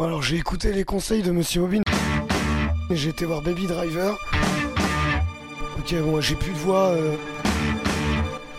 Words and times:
Bon, 0.00 0.06
alors 0.06 0.22
j'ai 0.22 0.36
écouté 0.36 0.72
les 0.72 0.84
conseils 0.84 1.20
de 1.20 1.30
Monsieur 1.30 1.60
Bobine 1.60 1.82
et 2.88 2.96
j'ai 2.96 3.10
été 3.10 3.26
voir 3.26 3.42
Baby 3.42 3.66
Driver. 3.66 4.18
Ok, 5.78 5.94
bon, 5.96 6.18
j'ai 6.22 6.36
plus 6.36 6.52
de 6.52 6.56
voix. 6.56 6.92
euh, 6.92 7.16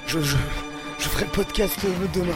Je, 0.05 0.19
je, 0.19 0.35
je 0.99 1.09
ferai 1.09 1.25
le 1.25 1.31
podcast 1.31 1.79
demain. 2.13 2.27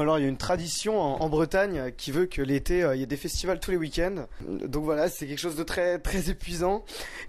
Alors 0.00 0.18
il 0.18 0.22
y 0.22 0.24
a 0.24 0.28
une 0.28 0.36
tradition 0.36 0.98
en, 0.98 1.28
Bretagne 1.28 1.92
qui 1.96 2.10
veut 2.10 2.26
que 2.26 2.40
l'été 2.42 2.82
euh, 2.82 2.96
il 2.96 3.00
y 3.00 3.02
ait 3.02 3.06
des 3.06 3.16
festivals 3.16 3.60
tous 3.60 3.70
les 3.70 3.76
week-ends. 3.76 4.26
Donc 4.48 4.84
voilà 4.84 5.08
c'est 5.08 5.26
quelque 5.26 5.38
chose 5.38 5.56
de 5.56 5.62
très 5.62 5.98
très 5.98 6.30
épuisant. 6.30 6.84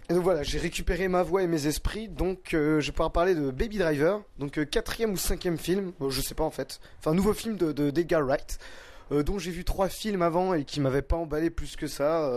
Et 0.09 0.13
donc 0.13 0.23
voilà 0.23 0.43
j'ai 0.43 0.57
récupéré 0.57 1.07
ma 1.07 1.23
voix 1.23 1.43
et 1.43 1.47
mes 1.47 1.67
esprits 1.67 2.07
donc 2.07 2.53
euh, 2.53 2.79
je 2.79 2.87
vais 2.87 2.91
pouvoir 2.93 3.11
parler 3.11 3.35
de 3.35 3.51
Baby 3.51 3.77
Driver 3.77 4.21
donc 4.39 4.57
euh, 4.57 4.65
quatrième 4.65 5.11
ou 5.11 5.17
cinquième 5.17 5.57
film 5.57 5.91
je 6.09 6.21
sais 6.21 6.35
pas 6.35 6.43
en 6.43 6.51
fait 6.51 6.79
enfin 6.99 7.13
nouveau 7.13 7.33
film 7.33 7.57
de 7.57 7.71
de- 7.71 8.15
Wright 8.15 8.57
dont 9.11 9.37
j'ai 9.37 9.51
vu 9.51 9.65
trois 9.65 9.89
films 9.89 10.21
avant 10.21 10.53
et 10.53 10.63
qui 10.63 10.79
m'avaient 10.79 11.01
pas 11.01 11.17
emballé 11.17 11.49
plus 11.49 11.75
que 11.75 11.87
ça 11.87 12.31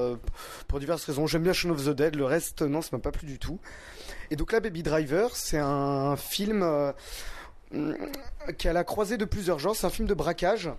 pour 0.66 0.80
diverses 0.80 1.04
raisons. 1.04 1.28
J'aime 1.28 1.44
bien 1.44 1.52
Shaun 1.52 1.70
of 1.70 1.84
the 1.84 1.90
Dead, 1.90 2.16
le 2.16 2.24
reste 2.24 2.62
non 2.62 2.82
ça 2.82 2.88
m'a 2.92 2.98
pas 2.98 3.12
plu 3.12 3.28
du 3.28 3.38
tout. 3.38 3.60
Et 4.32 4.36
donc 4.36 4.50
là 4.50 4.58
Baby 4.58 4.82
Driver 4.82 5.36
c'est 5.36 5.58
un 5.58 6.16
film 6.16 6.64
qui 8.58 8.66
est 8.66 8.70
à 8.70 8.72
la 8.72 8.84
croisée 8.84 9.16
de 9.16 9.24
plusieurs 9.24 9.58
genres. 9.58 9.76
C'est 9.76 9.86
un 9.86 9.90
film 9.90 10.08
de 10.08 10.14
braquage. 10.14 10.70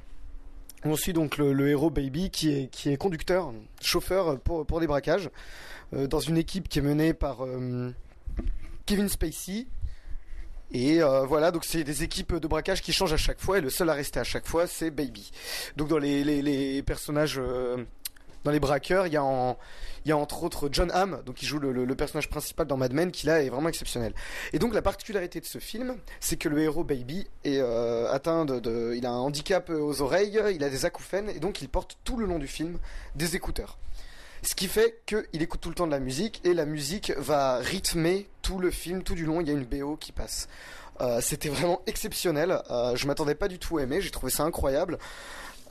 On 0.84 0.96
suit 0.96 1.14
donc 1.14 1.38
le, 1.38 1.70
héros 1.70 1.90
Baby 1.90 2.30
qui 2.30 2.52
est, 2.52 2.68
qui 2.68 2.96
conducteur, 2.98 3.52
chauffeur 3.82 4.40
pour, 4.40 4.80
des 4.80 4.88
braquages, 4.88 5.32
euh, 5.94 6.06
dans 6.06 6.20
une 6.20 6.38
équipe 6.38 6.70
qui 6.70 6.80
est 6.80 6.84
menée 6.84 7.14
par 7.14 7.44
euh, 7.44 7.92
Kevin 8.86 9.10
Spacey. 9.10 9.66
Et 10.72 11.02
euh, 11.02 11.26
voilà, 11.26 11.52
donc 11.52 11.64
c'est 11.64 11.84
des 11.84 12.04
équipes 12.04 12.36
de 12.36 12.48
braquage 12.48 12.82
qui 12.82 12.92
changent 12.92 13.14
à 13.14 13.18
chaque 13.18 13.40
fois, 13.40 13.60
et 13.60 13.62
le 13.62 13.70
seul 13.70 13.90
à 13.90 13.94
rester 13.94 14.20
à 14.20 14.24
chaque 14.24 14.48
fois, 14.48 14.68
c'est 14.68 14.92
Baby. 14.92 15.32
Donc 15.78 15.88
dans 15.88 15.98
les, 15.98 16.84
personnages, 16.84 17.40
euh, 17.40 17.84
dans 18.46 18.52
les 18.52 18.60
braqueurs, 18.60 19.08
il 19.08 19.14
y 19.14 19.18
a 19.18 19.24
entre 20.18 20.44
autres 20.44 20.70
John 20.72 20.92
Hamm, 20.92 21.22
donc 21.26 21.36
qui 21.36 21.48
joue 21.48 21.58
le, 21.58 21.96
personnage 21.96 22.30
principal 22.30 22.68
dans 22.68 22.78
Mad 22.78 22.94
Men, 22.94 23.12
qui 23.12 23.26
là 23.26 23.42
est 23.42 23.50
vraiment 23.50 23.70
exceptionnel. 23.70 24.14
Et 24.54 24.60
donc 24.60 24.74
la 24.74 24.84
particularité 24.84 25.40
de 25.40 25.46
ce 25.46 25.58
film, 25.58 25.98
c'est 26.20 26.38
que 26.38 26.48
le 26.48 26.60
héros 26.60 26.84
Baby 26.84 27.28
est 27.44 27.58
euh, 27.60 28.12
atteint 28.12 28.46
de- 28.46 28.94
il 28.96 29.06
a 29.06 29.10
un 29.10 29.18
handicap 29.18 29.70
aux 29.72 30.02
oreilles, 30.02 30.40
il 30.54 30.64
a 30.64 30.70
des 30.70 30.86
acouphènes 30.86 31.30
et 31.30 31.40
donc 31.40 31.62
il 31.64 31.70
porte 31.70 31.98
tout 32.04 32.18
le 32.18 32.28
long 32.28 32.38
du 32.38 32.48
film 32.48 32.78
des 33.16 33.36
écouteurs. 33.36 33.78
Ce 34.46 34.54
qui 34.54 34.68
fait 34.68 35.02
qu'il 35.08 35.42
écoute 35.42 35.60
tout 35.62 35.70
le 35.70 35.76
temps 35.76 35.88
de 35.88 35.92
la 35.92 36.00
musique 36.00 36.40
et 36.44 36.54
la 36.54 36.66
musique 36.66 37.12
va 37.18 37.58
rythmer 37.58 38.30
tout 38.44 38.60
le 38.60 38.70
film, 38.70 39.02
tout 39.02 39.16
du 39.16 39.26
long. 39.26 39.42
Il 39.42 39.48
y 39.48 39.50
a 39.50 39.54
une 39.54 39.66
BO 39.66 39.98
qui 39.98 40.12
passe. 40.12 40.48
Euh, 41.02 41.20
C'était 41.20 41.50
vraiment 41.50 41.82
exceptionnel. 41.88 42.62
Euh, 42.70 42.96
je 42.96 43.08
m'attendais 43.08 43.34
pas 43.36 43.48
du 43.48 43.58
tout 43.58 43.80
à 43.80 43.84
aimer. 43.84 44.02
J'ai 44.02 44.12
trouvé 44.12 44.32
ça 44.32 44.44
incroyable. 44.44 45.00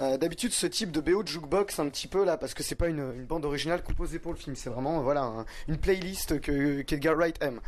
Euh, 0.00 0.16
D'habitude, 0.19 0.53
ce 0.53 0.66
type 0.66 0.91
de 0.91 1.00
BO 1.00 1.22
de 1.22 1.28
jukebox, 1.28 1.78
un 1.78 1.89
petit 1.89 2.08
peu 2.08 2.25
là, 2.25 2.36
parce 2.36 2.53
que 2.53 2.64
c'est 2.64 2.75
pas 2.75 2.89
une, 2.89 3.12
bande 3.25 3.44
originale 3.44 3.81
composée 3.84 4.19
pour 4.19 4.33
le 4.33 4.39
film. 4.39 4.56
C'est 4.56 4.70
vraiment 4.70 5.00
voilà 5.03 5.22
un- 5.22 5.47
une 5.69 5.78
playlist 5.78 6.41
que 6.41 6.83
qu'Edgar 6.83 7.14
Wright 7.14 7.36
aime 7.42 7.61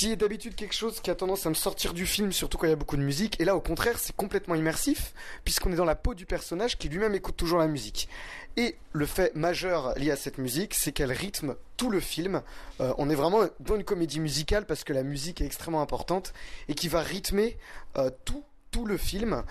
qui 0.00 0.12
est 0.12 0.16
d'habitude 0.16 0.54
quelque 0.54 0.72
chose 0.72 0.98
qui 1.02 1.10
a 1.10 1.14
tendance 1.14 1.44
à 1.44 1.50
me 1.50 1.54
sortir 1.54 1.92
du 1.92 2.06
film, 2.06 2.32
surtout 2.32 2.56
quand 2.56 2.66
il 2.66 2.70
y 2.70 2.72
a 2.72 2.76
beaucoup 2.76 2.96
de 2.96 3.02
musique. 3.02 3.38
Et 3.38 3.44
là, 3.44 3.54
au 3.54 3.60
contraire, 3.60 3.98
c'est 3.98 4.16
complètement 4.16 4.54
immersif, 4.54 5.12
puisqu'on 5.44 5.70
est 5.72 5.76
dans 5.76 5.84
la 5.84 5.94
peau 5.94 6.14
du 6.14 6.24
personnage 6.24 6.78
qui 6.78 6.88
lui-même 6.88 7.14
écoute 7.14 7.36
toujours 7.36 7.58
la 7.58 7.66
musique. 7.66 8.08
Et 8.56 8.76
le 8.94 9.04
fait 9.04 9.36
majeur 9.36 9.92
lié 9.98 10.10
à 10.10 10.16
cette 10.16 10.38
musique, 10.38 10.72
c'est 10.72 10.92
qu'elle 10.92 11.12
rythme 11.12 11.54
tout 11.76 11.90
le 11.90 12.00
film. 12.00 12.40
Euh, 12.80 12.94
on 12.96 13.10
est 13.10 13.14
vraiment 13.14 13.42
dans 13.60 13.76
une 13.76 13.84
comédie 13.84 14.20
musicale 14.20 14.64
parce 14.64 14.84
que 14.84 14.94
la 14.94 15.02
musique 15.02 15.42
est 15.42 15.44
extrêmement 15.44 15.82
importante 15.82 16.32
et 16.68 16.74
qui 16.74 16.88
va 16.88 17.02
rythmer 17.02 17.58
euh, 17.98 18.08
tout 18.24 18.42
tout 18.70 18.86
le 18.86 18.96
film 18.96 19.42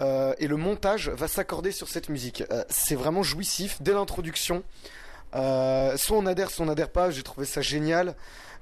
euh, 0.00 0.32
et 0.38 0.46
le 0.46 0.56
montage 0.56 1.10
va 1.10 1.28
s'accorder 1.28 1.72
sur 1.72 1.88
cette 1.88 2.08
musique. 2.08 2.44
C'est 2.70 2.94
vraiment 2.94 3.24
jouissif 3.24 3.82
dès 3.82 3.92
l'introduction. 3.92 4.62
Euh, 5.34 5.96
soit 5.96 6.16
on 6.16 6.26
adhère, 6.26 6.50
soit 6.50 6.64
on 6.64 6.68
n'adhère 6.68 6.90
pas. 6.90 7.10
J'ai 7.10 7.22
trouvé 7.22 7.46
ça 7.46 7.60
génial. 7.60 8.16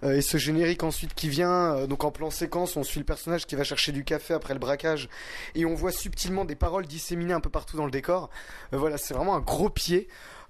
Euh, 0.05 0.17
et 0.17 0.21
ce 0.21 0.37
générique 0.37 0.83
ensuite 0.83 1.15
qui 1.15 1.29
vient, 1.29 1.75
euh, 1.75 1.87
donc 1.87 2.05
en 2.05 2.11
plan 2.11 2.31
séquence, 2.31 2.77
on 2.77 2.83
suit 2.83 3.01
le 3.01 3.07
personnage 3.07 3.47
qui 3.47 3.57
va 3.57 3.65
chercher 3.65 3.93
du 3.93 4.05
café 4.05 4.35
après 4.35 4.53
le 4.53 4.61
braquage, 4.61 5.09
et 5.55 5.65
on 5.65 5.75
voit 5.75 5.93
subtilement 5.93 6.45
des 6.45 6.55
paroles 6.55 6.87
disséminées 6.87 7.33
un 7.33 7.41
peu 7.41 7.51
partout 7.51 7.77
dans 7.77 7.87
le 7.87 7.91
décor. 7.91 8.31
Euh, 8.73 8.79
voilà, 8.79 8.99
c'est 8.99 9.15
vraiment 9.15 9.35
un 9.35 9.41
gros 9.41 9.71
pied. 9.71 10.09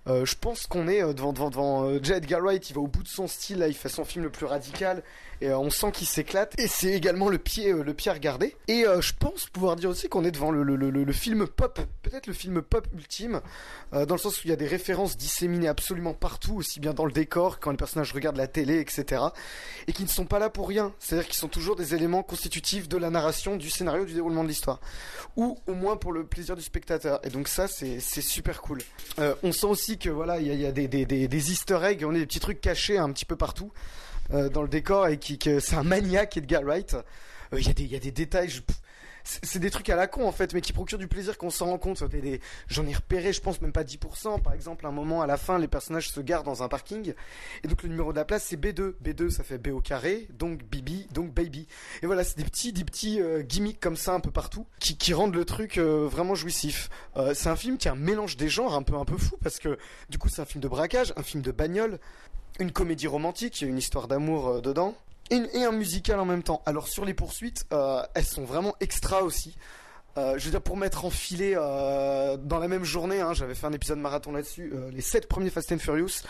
Euh, 0.08 0.24
je 0.24 0.36
pense 0.40 0.66
qu'on 0.66 0.86
est 0.88 1.02
euh, 1.02 1.12
devant 1.12 1.32
devant 1.32 1.50
devant 1.50 1.84
euh, 1.84 1.98
J. 2.02 2.12
Edgar. 2.12 2.40
Il 2.52 2.74
va 2.74 2.80
au 2.80 2.86
bout 2.86 3.02
de 3.02 3.08
son 3.08 3.26
style. 3.26 3.58
Là, 3.58 3.68
il 3.68 3.74
fait 3.74 3.88
son 3.88 4.04
film 4.04 4.24
le 4.24 4.30
plus 4.30 4.46
radical 4.46 5.02
et 5.40 5.50
on 5.52 5.68
sent 5.68 5.92
qu'il 5.92 6.06
s'éclate. 6.06 6.54
Et 6.58 6.66
c'est 6.68 6.92
également 6.92 7.28
le 7.28 7.38
pied 7.38 7.72
le 7.72 7.92
pied 7.92 8.10
à 8.10 8.14
regarder. 8.14 8.56
Et 8.68 8.84
je 9.00 9.12
pense 9.18 9.46
pouvoir 9.46 9.76
dire 9.76 9.90
aussi 9.90 10.08
qu'on 10.08 10.24
est 10.24 10.30
devant 10.30 10.50
le, 10.50 10.62
le, 10.62 10.76
le, 10.76 10.90
le- 10.90 11.12
film 11.12 11.46
pop, 11.46 11.78
peut-être 12.02 12.26
le 12.26 12.32
film 12.32 12.62
pop 12.62 12.86
ultime, 12.94 13.42
dans 13.92 14.14
le 14.14 14.18
sens 14.18 14.38
où 14.38 14.40
il 14.46 14.50
y 14.50 14.52
a 14.52 14.56
des 14.56 14.66
références 14.66 15.16
disséminées 15.18 15.68
absolument 15.68 16.14
partout, 16.14 16.54
aussi 16.56 16.80
bien 16.80 16.94
dans 16.94 17.04
le 17.04 17.12
décor 17.12 17.58
quand 17.60 17.70
les 17.70 17.76
personnages 17.76 18.12
regardent 18.14 18.38
la 18.38 18.46
télé, 18.46 18.80
etc. 18.80 19.22
Et 19.88 19.92
qui 19.92 20.04
ne 20.04 20.08
sont 20.08 20.24
pas 20.24 20.38
là 20.38 20.48
pour 20.48 20.68
rien. 20.68 20.94
C'est-à-dire 20.98 21.26
qu'ils 21.26 21.36
sont 21.36 21.48
toujours 21.48 21.76
des 21.76 21.94
éléments 21.94 22.22
constitutifs 22.22 22.88
de 22.88 22.96
la 22.96 23.10
narration, 23.10 23.56
du 23.56 23.68
scénario, 23.68 24.06
du 24.06 24.14
déroulement 24.14 24.42
de 24.42 24.48
l'histoire, 24.48 24.80
ou 25.36 25.58
au 25.66 25.74
moins 25.74 25.96
pour 25.98 26.12
le 26.12 26.24
plaisir 26.24 26.56
du 26.56 26.62
spectateur. 26.62 27.20
Et 27.24 27.28
donc 27.28 27.48
ça, 27.48 27.68
c'est 27.68 28.00
super 28.00 28.62
cool. 28.62 28.78
On 29.42 29.52
sent 29.52 29.66
aussi 29.66 29.95
que 29.98 30.08
voilà, 30.10 30.38
il 30.40 30.46
y 30.60 30.66
a, 30.66 30.72
des, 30.72 30.88
des, 30.88 31.04
des, 31.06 31.50
Easter 31.50 31.78
eggs, 31.82 32.04
on 32.04 32.10
a 32.10 32.18
des 32.18 32.26
petits 32.26 32.40
trucs 32.40 32.60
cachés 32.60 32.98
un 32.98 33.10
petit 33.12 33.24
peu 33.24 33.36
partout 33.36 33.72
euh, 34.32 34.48
dans 34.48 34.62
le 34.62 34.68
décor 34.68 35.08
et 35.08 35.18
qui 35.18 35.38
que 35.38 35.60
c'est 35.60 35.76
un 35.76 35.82
maniaque 35.84 36.36
Edgar 36.36 36.62
Wright. 36.62 36.94
Euh, 37.52 37.58
Il 37.60 37.66
y 37.66 37.70
a 37.70 37.72
des 37.72 37.82
il 37.84 37.92
y 37.92 37.96
a 37.96 38.00
des 38.00 38.10
détails. 38.12 38.48
je- 38.48 38.60
c'est 39.42 39.58
des 39.58 39.70
trucs 39.70 39.88
à 39.90 39.96
la 39.96 40.06
con 40.06 40.26
en 40.26 40.32
fait, 40.32 40.54
mais 40.54 40.60
qui 40.60 40.72
procurent 40.72 40.98
du 40.98 41.08
plaisir 41.08 41.36
qu'on 41.38 41.50
s'en 41.50 41.66
rend 41.66 41.78
compte. 41.78 42.02
Des- 42.04 42.40
J'en 42.68 42.86
ai 42.86 42.94
repéré, 42.94 43.32
je 43.32 43.40
pense 43.40 43.60
même 43.60 43.72
pas 43.72 43.84
10%. 43.84 44.38
Par 44.40 44.52
exemple, 44.52 44.86
un 44.86 44.90
moment 44.92 45.22
à 45.22 45.26
la 45.26 45.36
fin, 45.36 45.58
les 45.58 45.68
personnages 45.68 46.10
se 46.10 46.20
garent 46.20 46.42
dans 46.44 46.62
un 46.62 46.68
parking, 46.68 47.14
et 47.64 47.68
donc 47.68 47.82
le 47.82 47.88
numéro 47.88 48.12
de 48.12 48.16
la 48.18 48.24
place 48.24 48.44
c'est 48.44 48.56
B2. 48.56 48.94
B2 49.04 49.30
ça 49.30 49.42
fait 49.42 49.58
B 49.58 49.68
au 49.68 49.80
carré, 49.80 50.28
donc 50.38 50.62
Bibi, 50.64 51.06
donc 51.12 51.32
Baby. 51.34 51.66
Et 52.02 52.06
voilà, 52.06 52.24
c'est 52.24 52.36
des 52.38 52.44
petits, 52.44 52.72
des 52.72 52.84
petits 52.84 53.20
euh, 53.20 53.42
gimmicks 53.42 53.80
comme 53.80 53.96
ça 53.96 54.12
un 54.14 54.20
peu 54.20 54.30
partout, 54.30 54.66
qui, 54.78 55.12
rendent 55.14 55.34
le 55.34 55.44
truc 55.44 55.78
euh, 55.78 56.06
vraiment 56.10 56.34
jouissif. 56.34 56.88
Euh, 57.16 57.32
c'est 57.34 57.48
un 57.48 57.56
film 57.56 57.78
qui 57.78 57.88
a 57.88 57.92
un 57.92 57.96
mélange 57.96 58.36
des 58.36 58.48
genres 58.48 58.74
un 58.74 58.82
peu 58.82 58.94
un 58.96 59.04
peu 59.04 59.16
fou 59.16 59.36
parce 59.42 59.58
que 59.58 59.78
du 60.10 60.18
coup 60.18 60.28
c'est 60.28 60.42
un 60.42 60.44
film 60.46 60.60
de 60.62 60.68
braquage, 60.68 61.12
un 61.16 61.22
film 61.22 61.42
de 61.42 61.50
bagnole, 61.52 61.98
une 62.58 62.70
comédie 62.72 63.06
romantique, 63.06 63.62
une 63.62 63.78
histoire 63.78 64.08
d'amour 64.08 64.60
dedans. 64.62 64.94
Et, 65.30 65.42
et 65.54 65.64
un 65.64 65.72
musical 65.72 66.20
en 66.20 66.24
même 66.24 66.42
temps. 66.42 66.62
Alors 66.66 66.88
sur 66.88 67.04
les 67.04 67.14
poursuites, 67.14 67.66
euh, 67.72 68.02
elles 68.14 68.24
sont 68.24 68.44
vraiment 68.44 68.74
extra 68.80 69.22
aussi. 69.22 69.56
Euh, 70.18 70.38
je 70.38 70.44
veux 70.46 70.50
dire, 70.50 70.62
pour 70.62 70.76
m'être 70.76 71.04
enfilé 71.04 71.54
euh, 71.56 72.38
dans 72.38 72.58
la 72.58 72.68
même 72.68 72.84
journée, 72.84 73.20
hein, 73.20 73.34
j'avais 73.34 73.54
fait 73.54 73.66
un 73.66 73.72
épisode 73.72 73.98
marathon 73.98 74.32
là-dessus, 74.32 74.72
euh, 74.74 74.90
les 74.90 75.02
7 75.02 75.28
premiers 75.28 75.50
Fast 75.50 75.72
and 75.72 75.78
Furious, 75.78 76.22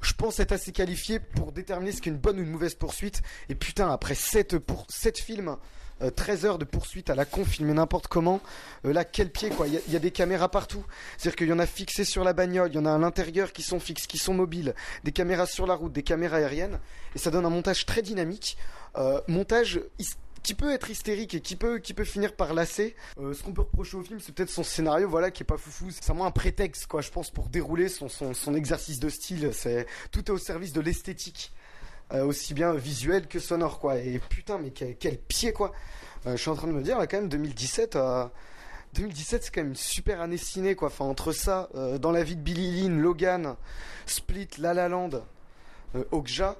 je 0.00 0.12
pense 0.14 0.40
être 0.40 0.52
assez 0.52 0.72
qualifié 0.72 1.20
pour 1.20 1.52
déterminer 1.52 1.92
ce 1.92 2.00
qu'est 2.00 2.10
une 2.10 2.16
bonne 2.16 2.38
ou 2.38 2.42
une 2.42 2.50
mauvaise 2.50 2.74
poursuite. 2.74 3.22
Et 3.50 3.54
putain, 3.54 3.90
après 3.90 4.14
7, 4.14 4.58
pour, 4.58 4.86
7 4.88 5.18
films, 5.18 5.56
euh, 6.02 6.10
13 6.10 6.44
heures 6.44 6.58
de 6.58 6.64
poursuite 6.64 7.10
à 7.10 7.14
la 7.14 7.24
con, 7.24 7.44
filmé 7.44 7.72
n'importe 7.72 8.06
comment, 8.08 8.40
euh, 8.84 8.92
là, 8.92 9.04
quel 9.04 9.30
pied 9.30 9.50
quoi, 9.50 9.66
il 9.68 9.80
y, 9.88 9.96
a- 9.96 9.98
des 9.98 10.10
caméras 10.10 10.50
partout. 10.50 10.84
C'est-à-dire 11.16 11.36
qu'il 11.36 11.48
y 11.48 11.52
en 11.52 11.58
a 11.58 11.66
fixées 11.66 12.04
sur 12.04 12.22
la 12.24 12.32
bagnole, 12.32 12.70
il 12.70 12.74
y 12.76 12.78
en 12.78 12.86
a 12.86 12.94
à 12.94 12.98
l'intérieur 12.98 13.52
qui 13.52 13.62
sont 13.62 13.80
fixes, 13.80 14.06
qui 14.06 14.18
sont 14.18 14.34
mobiles, 14.34 14.74
des 15.04 15.12
caméras 15.12 15.46
sur 15.46 15.66
la 15.66 15.74
route, 15.74 15.92
des 15.92 16.02
caméras 16.02 16.36
aériennes, 16.38 16.78
et 17.14 17.18
ça 17.18 17.30
donne 17.30 17.46
un 17.46 17.50
montage 17.50 17.86
très 17.86 18.02
dynamique. 18.02 18.56
Euh, 18.96 19.20
montage 19.28 19.80
qui 20.42 20.54
peut 20.54 20.72
être 20.72 20.88
hystérique 20.90 21.34
et 21.34 21.40
qui 21.40 21.56
peut 21.56 21.78
qui 21.80 21.92
peut 21.92 22.04
finir 22.04 22.32
par 22.34 22.54
lasser. 22.54 22.94
Euh, 23.18 23.34
ce 23.34 23.42
qu'on 23.42 23.52
peut 23.52 23.62
reprocher 23.62 23.96
au 23.96 24.02
film, 24.02 24.20
c'est 24.20 24.32
peut-être 24.32 24.48
son 24.50 24.62
scénario, 24.62 25.08
voilà, 25.08 25.30
qui 25.32 25.42
est 25.42 25.46
pas 25.46 25.56
foufou. 25.56 25.90
C'est 25.90 26.04
vraiment 26.06 26.24
un 26.24 26.30
prétexte, 26.30 26.86
quoi, 26.86 27.00
je 27.00 27.10
pense, 27.10 27.30
pour 27.30 27.48
dérouler 27.48 27.88
son 27.88 28.08
son, 28.08 28.32
son 28.32 28.54
exercice 28.54 29.00
de 29.00 29.08
style. 29.08 29.50
Tout 30.12 30.20
est 30.26 30.30
au 30.30 30.38
service 30.38 30.72
de 30.72 30.80
l'esthétique, 30.80 31.52
aussi 32.12 32.54
bien 32.54 32.72
visuel 32.72 33.26
que 33.26 33.38
sonore, 33.38 33.78
quoi. 33.78 33.98
Et 33.98 34.18
putain, 34.18 34.58
mais 34.58 34.70
quel, 34.70 35.18
pied, 35.18 35.52
quoi. 35.52 35.72
Euh, 36.26 36.32
je 36.32 36.40
suis 36.40 36.50
en 36.50 36.54
train 36.54 36.68
de 36.68 36.72
me 36.72 36.82
dire, 36.82 36.98
là, 36.98 37.06
quand 37.06 37.18
même, 37.18 37.28
2017. 37.28 37.96
Euh, 37.96 38.26
2017, 38.94 39.44
c'est 39.44 39.50
quand 39.54 39.60
même 39.60 39.70
une 39.70 39.76
super 39.76 40.20
année 40.20 40.36
ciné, 40.36 40.74
quoi. 40.74 40.88
Enfin, 40.88 41.04
entre 41.04 41.32
ça, 41.32 41.68
euh, 41.74 41.98
dans 41.98 42.12
la 42.12 42.22
vie 42.22 42.36
de 42.36 42.40
Billy 42.40 42.82
Lynn, 42.82 43.00
Logan, 43.00 43.56
Split, 44.06 44.48
La 44.58 44.72
La 44.72 44.88
Land, 44.88 45.10
euh, 45.94 46.04
Okja, 46.12 46.56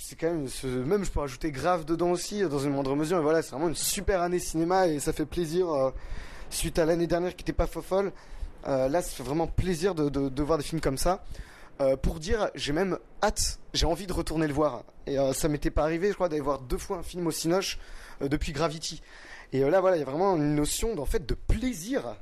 c'est 0.00 0.16
quand 0.16 0.26
même, 0.26 0.48
même 0.86 1.04
je 1.04 1.10
peux 1.10 1.20
rajouter 1.20 1.50
Grave 1.50 1.84
dedans 1.84 2.10
aussi, 2.10 2.42
euh, 2.42 2.48
dans 2.48 2.58
une 2.58 2.70
moindre 2.70 2.94
mesure. 2.96 3.18
Et 3.18 3.22
voilà, 3.22 3.42
c'est 3.42 3.50
vraiment 3.50 3.68
une 3.68 3.74
super 3.74 4.22
année 4.22 4.38
cinéma 4.38 4.88
et 4.88 5.00
ça 5.00 5.12
fait 5.12 5.26
plaisir, 5.26 5.72
euh, 5.72 5.90
suite 6.50 6.78
à 6.78 6.84
l'année 6.84 7.06
dernière 7.06 7.34
qui 7.34 7.42
était 7.42 7.52
pas 7.52 7.66
fofolle. 7.66 8.12
Euh, 8.66 8.88
là, 8.88 9.02
ça 9.02 9.10
fait 9.10 9.22
vraiment 9.22 9.46
plaisir 9.46 9.94
de, 9.94 10.08
de 10.08 10.42
voir 10.42 10.58
des 10.58 10.64
films 10.64 10.80
comme 10.80 10.98
ça. 10.98 11.24
Euh, 11.80 11.96
pour 11.96 12.20
dire, 12.20 12.50
j'ai 12.54 12.72
même 12.72 12.98
hâte, 13.22 13.58
j'ai 13.72 13.86
envie 13.86 14.06
de 14.06 14.12
retourner 14.12 14.46
le 14.46 14.54
voir. 14.54 14.84
Et 15.06 15.18
euh, 15.18 15.32
ça 15.32 15.48
m'était 15.48 15.70
pas 15.70 15.82
arrivé, 15.82 16.08
je 16.08 16.14
crois, 16.14 16.28
d'aller 16.28 16.40
voir 16.40 16.60
deux 16.60 16.78
fois 16.78 16.98
un 16.98 17.02
film 17.02 17.26
au 17.26 17.30
Cinoche 17.30 17.78
euh, 18.22 18.28
depuis 18.28 18.52
Gravity. 18.52 19.02
Et 19.52 19.60
là, 19.60 19.80
voilà, 19.80 19.96
il 19.96 20.00
y 20.00 20.02
a 20.02 20.06
vraiment 20.06 20.36
une 20.36 20.54
notion, 20.54 20.98
en 20.98 21.06
fait, 21.06 21.26
de 21.26 21.34
plaisir. 21.34 22.16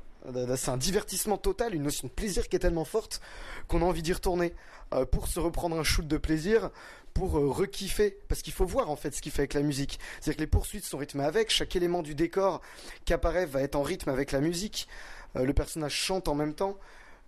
C'est 0.55 0.69
un 0.69 0.77
divertissement 0.77 1.37
total, 1.37 1.75
une 1.75 1.83
notion 1.83 2.07
de 2.07 2.13
plaisir 2.13 2.47
qui 2.47 2.55
est 2.55 2.59
tellement 2.59 2.85
forte 2.85 3.19
qu'on 3.67 3.81
a 3.81 3.85
envie 3.85 4.01
d'y 4.01 4.13
retourner. 4.13 4.53
Pour 5.11 5.27
se 5.27 5.39
reprendre 5.39 5.77
un 5.77 5.83
shoot 5.83 6.07
de 6.07 6.17
plaisir, 6.17 6.69
pour 7.13 7.37
euh, 7.37 7.49
rekiffer, 7.49 8.17
parce 8.27 8.41
qu'il 8.41 8.53
faut 8.53 8.65
voir 8.65 8.89
en 8.89 8.95
fait 8.95 9.13
ce 9.13 9.21
qu'il 9.21 9.31
fait 9.31 9.41
avec 9.41 9.53
la 9.53 9.61
musique. 9.61 9.99
C'est-à-dire 10.19 10.37
que 10.37 10.41
les 10.41 10.47
poursuites 10.47 10.85
sont 10.85 10.97
rythmées 10.97 11.23
avec, 11.23 11.49
chaque 11.49 11.75
élément 11.75 12.01
du 12.01 12.15
décor 12.15 12.61
qui 13.05 13.13
apparaît 13.13 13.45
va 13.45 13.61
être 13.61 13.75
en 13.75 13.83
rythme 13.83 14.09
avec 14.09 14.31
la 14.31 14.39
musique. 14.39 14.87
Le 15.35 15.51
personnage 15.51 15.93
chante 15.93 16.27
en 16.27 16.35
même 16.35 16.53
temps. 16.53 16.77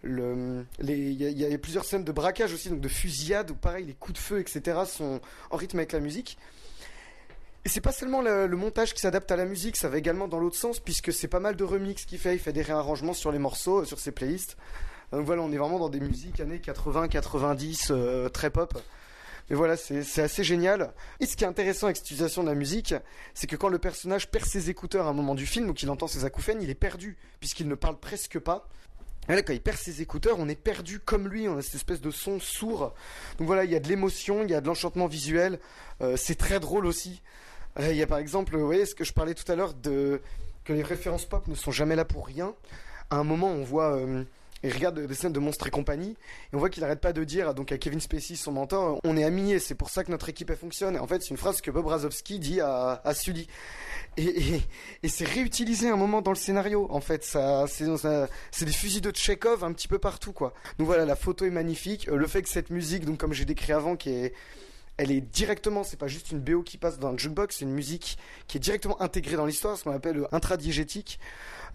Il 0.03 0.65
y, 0.83 1.53
a 1.53 1.57
plusieurs 1.57 1.85
scènes 1.85 2.03
de 2.03 2.11
braquage 2.11 2.53
aussi, 2.53 2.69
donc 2.69 2.81
de 2.81 2.87
fusillade, 2.87 3.51
où 3.51 3.55
pareil, 3.55 3.85
les 3.85 3.93
coups 3.93 4.19
de 4.19 4.23
feu, 4.23 4.39
etc., 4.39 4.79
sont 4.85 5.19
en 5.49 5.57
rythme 5.57 5.77
avec 5.79 5.93
la 5.93 5.99
musique. 5.99 6.37
Et 7.65 7.69
c'est 7.69 7.81
pas 7.81 7.91
seulement 7.91 8.21
le, 8.21 8.47
montage 8.49 8.93
qui 8.93 9.01
s'adapte 9.01 9.31
à 9.31 9.35
la 9.35 9.45
musique, 9.45 9.75
ça 9.75 9.89
va 9.89 9.97
également 9.97 10.27
dans 10.27 10.39
l'autre 10.39 10.57
sens, 10.57 10.79
puisque 10.79 11.11
c'est 11.11 11.27
pas 11.27 11.39
mal 11.39 11.55
de 11.55 11.63
remix 11.63 12.05
qu'il 12.05 12.19
fait. 12.19 12.35
Il 12.35 12.39
fait 12.39 12.53
des 12.53 12.61
réarrangements 12.61 13.13
sur 13.13 13.31
les 13.31 13.39
morceaux, 13.39 13.85
sur 13.85 13.99
ses 13.99 14.11
playlists. 14.11 14.55
Donc 15.11 15.25
voilà, 15.25 15.41
on 15.41 15.51
est 15.51 15.57
vraiment 15.57 15.79
dans 15.79 15.89
des 15.89 15.99
musiques 15.99 16.39
années 16.39 16.59
80, 16.59 17.07
90, 17.07 17.87
euh, 17.89 18.29
très 18.29 18.51
pop. 18.51 18.77
Mais 19.49 19.55
voilà, 19.55 19.77
c'est 19.77 20.21
assez 20.21 20.43
génial. 20.43 20.93
Et 21.19 21.25
ce 21.25 21.35
qui 21.35 21.43
est 21.43 21.47
intéressant 21.47 21.87
avec 21.87 21.97
cette 21.97 22.05
utilisation 22.05 22.43
de 22.43 22.49
la 22.49 22.55
musique, 22.55 22.95
c'est 23.33 23.47
que 23.47 23.55
quand 23.55 23.69
le 23.69 23.77
personnage 23.77 24.29
perd 24.29 24.45
ses 24.45 24.69
écouteurs 24.69 25.05
à 25.07 25.09
un 25.09 25.13
moment 25.13 25.35
du 25.35 25.45
film 25.45 25.69
ou 25.69 25.73
qu'il 25.73 25.89
entend 25.89 26.07
ses 26.07 26.25
acouphènes, 26.25 26.61
il 26.61 26.69
est 26.69 26.75
perdu, 26.75 27.17
puisqu'il 27.39 27.67
ne 27.67 27.75
parle 27.75 27.99
presque 27.99 28.39
pas. 28.39 28.67
Là, 29.27 29.41
quand 29.41 29.53
il 29.53 29.61
perd 29.61 29.77
ses 29.77 30.01
écouteurs, 30.01 30.37
on 30.39 30.47
est 30.47 30.59
perdu 30.59 30.99
comme 30.99 31.27
lui, 31.27 31.47
on 31.47 31.57
a 31.57 31.61
cette 31.61 31.75
espèce 31.75 32.01
de 32.01 32.11
son 32.11 32.39
sourd. 32.39 32.93
Donc 33.37 33.47
voilà, 33.47 33.63
il 33.63 33.71
y 33.71 33.75
a 33.75 33.79
de 33.79 33.87
l'émotion, 33.87 34.43
il 34.43 34.51
y 34.51 34.53
a 34.53 34.61
de 34.61 34.67
l'enchantement 34.67 35.07
visuel, 35.07 35.59
euh, 36.01 36.15
c'est 36.17 36.35
très 36.35 36.59
drôle 36.59 36.85
aussi. 36.85 37.21
Euh, 37.79 37.91
il 37.91 37.97
y 37.97 38.03
a 38.03 38.07
par 38.07 38.19
exemple, 38.19 38.57
vous 38.57 38.65
voyez 38.65 38.85
ce 38.85 38.95
que 38.95 39.03
je 39.03 39.13
parlais 39.13 39.33
tout 39.33 39.49
à 39.51 39.55
l'heure 39.55 39.73
de 39.73 40.21
que 40.63 40.73
les 40.73 40.83
références 40.83 41.25
pop 41.25 41.47
ne 41.47 41.55
sont 41.55 41.71
jamais 41.71 41.95
là 41.95 42.05
pour 42.05 42.25
rien. 42.25 42.55
À 43.11 43.17
un 43.17 43.23
moment, 43.23 43.49
on 43.49 43.63
voit 43.63 43.99
il 44.65 44.73
regarde 44.73 44.99
des 44.99 45.15
scènes 45.15 45.33
de 45.33 45.39
monstres 45.39 45.67
et 45.67 45.71
compagnie, 45.71 46.11
et 46.11 46.55
on 46.55 46.57
voit 46.57 46.69
qu'il 46.69 46.83
arrête 46.83 47.01
pas 47.01 47.13
de 47.13 47.23
dire 47.23 47.53
donc 47.53 47.71
à 47.71 47.77
Kevin 47.77 47.99
Spacey, 47.99 48.35
son 48.35 48.51
mentor, 48.51 48.99
on 49.03 49.17
est 49.17 49.23
amis, 49.23 49.59
c'est 49.59 49.75
pour 49.75 49.89
ça 49.89 50.03
que 50.03 50.11
notre 50.11 50.29
équipe 50.29 50.53
fonctionne. 50.55 50.95
Et 50.95 50.99
en 50.99 51.07
fait, 51.07 51.21
c'est 51.21 51.29
une 51.29 51.37
phrase 51.37 51.61
que 51.61 51.71
Bob 51.71 51.87
Razowski 51.87 52.39
dit 52.39 52.61
à, 52.61 53.01
à 53.03 53.13
Sully. 53.13 53.47
Et, 54.17 54.61
et, 55.03 55.09
c'est 55.09 55.25
réutilisé 55.25 55.89
un 55.89 55.97
moment 55.97 56.21
dans 56.21 56.31
le 56.31 56.37
scénario. 56.37 56.87
En 56.89 57.01
fait, 57.01 57.23
ça, 57.23 57.65
c'est 57.67 58.65
des 58.65 58.71
fusils 58.71 59.01
de 59.01 59.11
Tchekhov 59.11 59.63
un 59.63 59.73
petit 59.73 59.87
peu 59.87 59.99
partout, 59.99 60.31
quoi. 60.31 60.53
Donc 60.77 60.87
voilà, 60.87 61.05
la 61.05 61.15
photo 61.15 61.45
est 61.45 61.49
magnifique. 61.49 62.07
Euh, 62.07 62.15
le 62.15 62.27
fait 62.27 62.41
que 62.41 62.49
cette 62.49 62.69
musique, 62.69 63.05
donc 63.05 63.17
comme 63.17 63.33
j'ai 63.33 63.45
décrit 63.45 63.73
avant, 63.73 63.95
qui 63.95 64.09
est 64.09 64.33
elle 64.97 65.11
est 65.11 65.21
directement, 65.21 65.83
c'est 65.83 65.97
pas 65.97 66.07
juste 66.07 66.31
une 66.31 66.39
BO 66.39 66.63
qui 66.63 66.77
passe 66.77 66.99
dans 66.99 67.09
un 67.09 67.17
jukebox, 67.17 67.57
c'est 67.57 67.65
une 67.65 67.73
musique 67.73 68.17
qui 68.47 68.57
est 68.57 68.61
directement 68.61 69.01
intégrée 69.01 69.35
dans 69.35 69.45
l'histoire, 69.45 69.77
ce 69.77 69.83
qu'on 69.83 69.91
appelle 69.91 70.27
intradiégétique. 70.31 71.19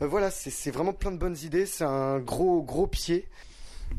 Euh, 0.02 0.06
voilà, 0.06 0.30
c'est 0.30 0.70
vraiment 0.70 0.92
plein 0.92 1.12
de 1.12 1.18
bonnes 1.18 1.36
idées, 1.42 1.66
c'est 1.66 1.84
un 1.84 2.18
gros 2.18 2.62
gros 2.62 2.86
pied. 2.86 3.28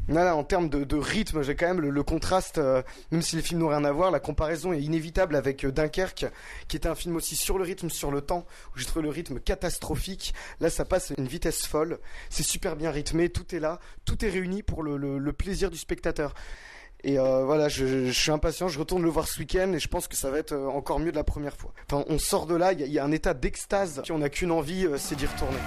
Là, 0.07 0.37
en 0.37 0.45
termes 0.45 0.69
de, 0.69 0.97
rythme, 0.97 1.43
j'ai 1.43 1.53
quand 1.53 1.67
même 1.67 1.81
le, 1.81 2.03
contraste, 2.03 2.57
euh, 2.57 2.81
même 3.11 3.21
si 3.21 3.35
les 3.35 3.41
films 3.41 3.59
n'ont 3.59 3.67
rien 3.67 3.83
à 3.83 3.91
voir, 3.91 4.09
la 4.09 4.21
comparaison 4.21 4.71
est 4.71 4.81
inévitable 4.81 5.35
avec 5.35 5.65
euh, 5.65 5.71
Dunkerque, 5.71 6.25
qui 6.69 6.77
était 6.77 6.87
un 6.87 6.95
film 6.95 7.17
aussi 7.17 7.35
sur 7.35 7.57
le 7.57 7.65
rythme, 7.65 7.89
sur 7.89 8.09
le 8.09 8.21
temps, 8.21 8.45
où 8.73 8.79
j'ai 8.79 8.85
trouvé 8.85 9.03
le 9.03 9.09
rythme 9.09 9.39
catastrophique. 9.41 10.33
Là, 10.61 10.69
ça 10.69 10.85
passe 10.85 11.11
à 11.11 11.15
une 11.17 11.27
vitesse 11.27 11.67
folle, 11.67 11.99
c'est 12.29 12.43
super 12.43 12.77
bien 12.77 12.89
rythmé, 12.89 13.29
tout 13.29 13.53
est 13.53 13.59
là, 13.59 13.79
tout 14.05 14.23
est 14.25 14.29
réuni 14.29 14.63
pour 14.63 14.81
le 14.81 15.33
plaisir 15.33 15.69
du 15.69 15.77
spectateur. 15.77 16.33
Et 17.03 17.17
euh, 17.17 17.43
voilà, 17.45 17.67
je, 17.67 18.11
suis 18.11 18.31
impatient, 18.31 18.67
je 18.67 18.77
retourne 18.77 19.01
le 19.01 19.09
voir 19.09 19.27
ce 19.27 19.39
week-end 19.39 19.71
et 19.73 19.79
je 19.79 19.87
pense 19.87 20.07
que 20.07 20.15
ça 20.15 20.29
va 20.29 20.37
être 20.37 20.51
euh, 20.51 20.67
encore 20.67 20.99
mieux 20.99 21.11
de 21.11 21.15
la 21.15 21.23
première 21.23 21.55
fois. 21.55 21.73
Enfin, 21.89 22.05
on 22.07 22.19
sort 22.19 22.45
de 22.45 22.55
là, 22.55 22.73
il 22.73 22.91
y, 22.91 22.99
a 22.99 23.03
un 23.03 23.11
état 23.11 23.33
d'extase, 23.33 24.03
on 24.11 24.19
n'a 24.19 24.29
qu'une 24.29 24.51
envie, 24.51 24.85
euh, 24.85 24.97
c'est 24.97 25.15
d'y 25.15 25.25
retourner. 25.25 25.57